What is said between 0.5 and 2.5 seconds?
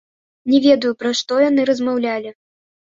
Не ведаю, пра што яны размаўлялі.